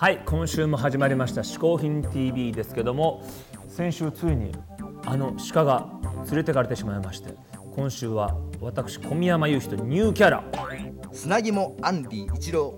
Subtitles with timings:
[0.00, 3.22] はい今週も始まりました「嗜好品 TV」ですけども
[3.68, 4.50] 先週ついに
[5.04, 5.88] あの鹿が
[6.24, 7.34] 連れてかれてしまいまして
[7.76, 10.44] 今週は私小宮山雄飛とニューキャラ。
[11.12, 12.74] 砂肝アンディ一郎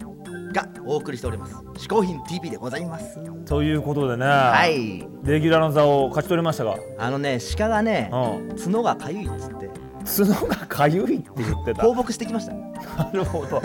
[0.53, 1.55] がお送りしております。
[1.55, 3.21] 嗜好品 TV でございます。
[3.45, 5.07] ということでね、はい。
[5.23, 9.71] レギュラーの座を勝ち取りましたが、あのね鹿がねうん、角がかゆいっつって。
[10.05, 11.83] 角がかゆいって言ってた。
[11.83, 12.53] 放牧してきました。
[12.99, 13.63] なるほど。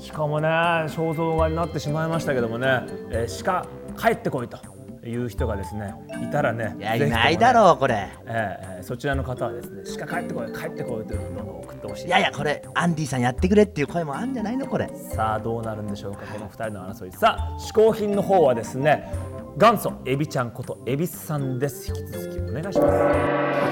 [0.00, 2.66] しかもね、肖像画になってしまいましたけどもね、
[3.10, 3.66] えー、鹿
[4.00, 4.58] 帰ってこいと
[5.06, 12.06] いう人がですね、いたらね、いやねいないだろうこれえーえーそちらの方はですね、鹿帰ってこい、帰ってこいというのを送ってほしい。
[12.06, 17.12] いやいやこれアンディさんやってくれっていう声もあるんじゃないのこれさあどうなるんでしょうか、この二人の争い。
[17.12, 19.12] さあ、嗜好品の方はですね、
[19.58, 21.88] 元祖エビちゃんことエビスさんです。
[21.88, 22.98] 引き続きお願いします。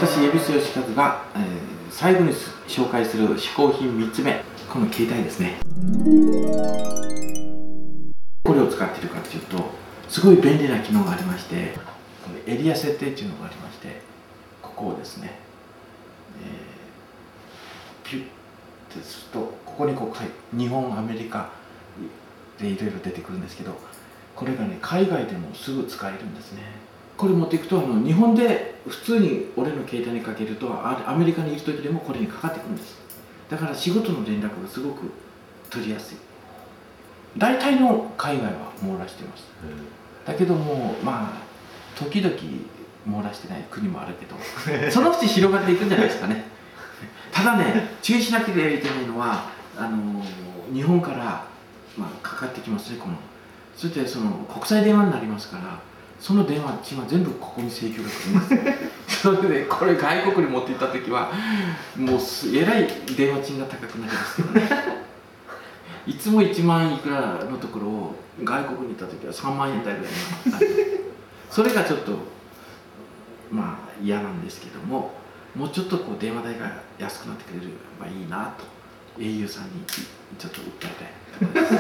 [0.07, 4.41] 私恵比寿義和が、えー最後にす紹介する嗜好品3つ目
[4.79, 5.57] この携帯ですね。
[8.45, 9.57] これを使っているかというと
[10.09, 11.75] すごい便利な機能がありまして
[12.47, 14.01] エリア設定っていうのがありまして
[14.63, 15.33] ここをですね、
[16.45, 21.51] えーピュッてするとここにこう日本アメリカ
[22.61, 23.77] でいろいろ出てくるんですけど
[24.37, 26.63] これがね海外でもすぐ使えるんですね。
[27.17, 33.08] これ持っていくとあの日本で普通に俺の携帯にかけるとアメリカにいる時でもこれにかかってくるんです。
[33.49, 35.11] だから仕事の連絡がすごく
[35.71, 36.17] 取りやすい。
[37.37, 39.45] 大体の海外は網羅しています。
[40.27, 42.35] だけどもまあ時々
[43.07, 46.45] 網羅してない国もあるけどそのうち広がっていくんじゃないですかね。
[47.33, 50.23] ただね注意しなければいけないのはあの
[50.73, 51.47] 日本から、
[51.97, 53.15] まあ、かかってきますねこの。
[53.77, 55.81] そしてその国際電話になりますから
[56.19, 58.77] その電話賃は全部ここに請求が来るんで
[59.07, 61.33] すそれでこれ外国に持って行った時は
[61.97, 64.69] もうすえらい電話賃が高くなりますけどね。
[66.07, 70.13] いつも1万いくらのところを外国に行った時は3万円台ぐらい
[70.47, 71.15] になる
[71.51, 72.13] それがちょっと
[73.51, 75.13] まあ嫌なんですけども
[75.55, 77.67] もうちょっとこう電話代が安くなってくれれ
[78.01, 78.65] ばいいなと
[79.21, 79.71] au さんに
[80.39, 81.75] ちょっと訴えたいです。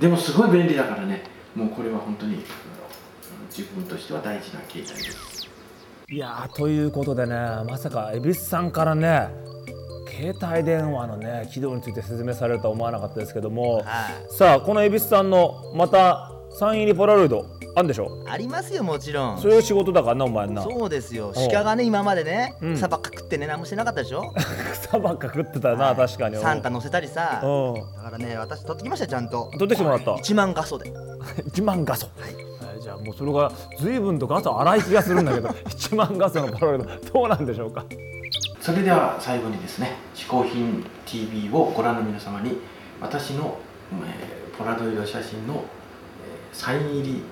[0.00, 1.36] でもすごい便利だからね。
[1.56, 2.44] もうこれは本当に
[3.50, 5.35] 自分としては大事な携帯です
[6.08, 7.34] いやーということでね
[7.68, 9.28] まさか蛭子さんからね
[10.08, 13.84] 携帯電話のね起動について説明されるとは思わなかったですけども、はい。
[14.32, 17.44] さあこの蛭子さんのまたサイン入りポラロイド
[17.74, 18.24] あんでしょ？
[18.28, 19.38] ありますよもちろん。
[19.42, 20.62] そういう仕事だからなお前な。
[20.62, 21.32] そうですよ。
[21.52, 22.74] 鹿がね今までねうん。
[22.76, 24.32] 草ばっか食ってね何もしてなかったでしょ？
[24.88, 26.36] 草ばっか食ってたな、確かに。
[26.36, 27.40] サンタ乗せたりさ。
[27.42, 27.74] うん。
[27.74, 29.50] だからね私取ってきましたよちゃんと。
[29.58, 30.12] 取ってきてもらった。
[30.12, 30.90] 1万画素で。
[31.50, 32.45] 1万画素、はい
[33.04, 37.84] もうそれが随分と画素荒い気がするんだけど 1万画素のポラロイドどうなんでしょうか？
[38.60, 42.58] それでは最後にですね「嗜好品 TV」をご覧の皆様に
[43.00, 43.56] 私の、
[44.04, 45.62] えーポラロイド写真の、えー
[46.56, 47.22] サイン入り、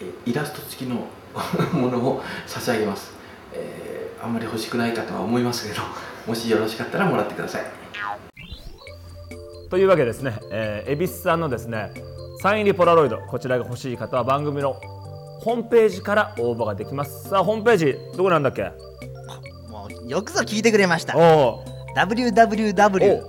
[0.00, 1.06] えーイラスト付きの
[1.78, 3.12] ものを差し上げます、
[3.52, 5.82] えーあんまり欲しくないかとは思いますけど
[6.26, 7.62] もしよろしかったらもらってください。
[9.68, 11.90] というわけでですね、えー、蛭子さんのですね
[12.42, 14.74] サイン入りポラロイドこちらが欲しい方は番組の
[15.40, 17.28] ホームページから応募ができます。
[17.28, 18.70] さあホームページどこなんだっけ？
[19.68, 21.14] もうよくぞ聞いてくれました。
[21.14, 23.22] www.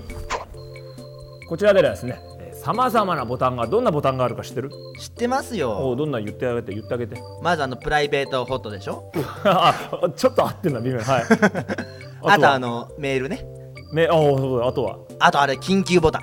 [1.48, 2.20] こちらでですね
[2.64, 4.70] さまざまなボタンがどんなボタンがあるか知ってる？
[4.98, 7.16] 知ってますおようどんな言ってあげて言ってあげて。
[7.42, 9.10] まずあのプライベートホットでしょ？
[9.44, 9.74] あ
[10.16, 11.02] ちょっと合ってんな微妙に。
[11.04, 11.22] はい。
[12.24, 12.54] あとは？
[12.54, 13.44] あのメールね。
[13.92, 14.96] めあおそうだあとは？
[15.18, 16.22] あとあれ緊急ボタン。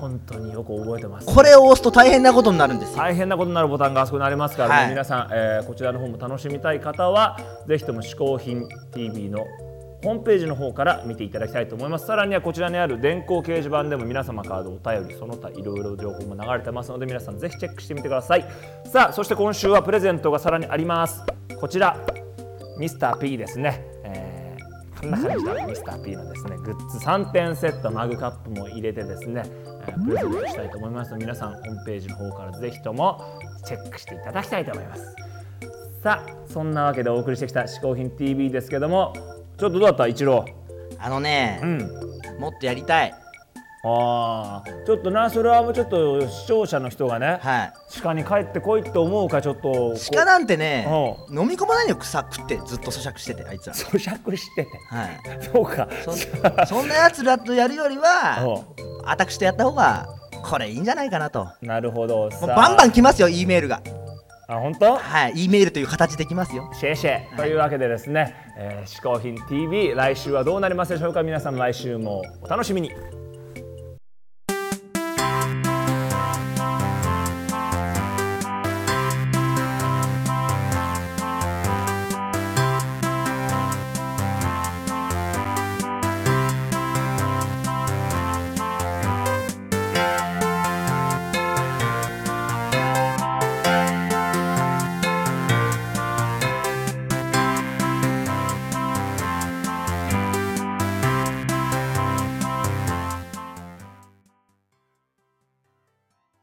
[0.00, 1.26] 本当によく覚えてます。
[1.32, 2.96] これを押すと大変なことになるんですよ。
[2.98, 4.88] 大変なことになるボタンがあそこにありますからね、はい。
[4.90, 9.46] 皆さん、えーこちらの方も楽しみたい方はぜひとも「嗜好品 TV」の
[10.02, 12.06] ホームページの方から見ていただきたいと思います。
[12.06, 18.44] さらにはこちらにある電光掲示板でも皆様からのお便りその他いろいろ情報も流れてますので皆さんぜひチェックしてみてください。
[18.86, 21.22] さあそして今週はプレゼントがさらにあります。
[21.60, 21.96] こちら
[22.78, 24.42] ミスター P ですね、えー
[25.02, 29.42] こんな感じでミスター P のですねグッズ3点セットマグカップも入れてですね、
[29.88, 33.20] えプレゼントしたいと思いますので皆さんホームページの方からぜひとも
[33.64, 35.16] チェックしていただきたいと思います。
[36.02, 39.12] さあそんなわけでお送りしてきた「嗜好品 TV」ですけども
[39.62, 40.08] ちょっとどうだった？
[40.08, 40.44] 一郎。
[40.98, 41.78] あのねうん。
[42.40, 43.14] もっとやりたい。
[43.84, 44.84] あー。
[44.84, 47.72] ちょっとなそれはもうちょっと視聴者の人がねはい。
[48.02, 50.84] 鹿に帰ってこいって思うかちょっと鹿なんてね
[51.30, 54.70] う飲み込まないのよ草食ってずっと咀嚼しててあいつは咀嚼してて。
[54.90, 55.20] はい。
[55.52, 55.88] そうか。
[56.04, 60.08] そそんなやつらとやるよりはう私とやった方が
[60.42, 61.46] これいいんじゃないかなと。
[61.60, 62.30] なるほど。
[62.48, 63.80] バンバン来ますよ E メールが
[64.56, 64.96] あ本当？
[64.96, 66.70] はい E メールという形できますよ。
[66.74, 67.36] シェイシェイ。
[67.36, 71.22] というわけでですね、えー、嗜好品 TV 来週はどうなりますでしょうか？
[71.22, 72.90] 皆さん来週もお楽しみに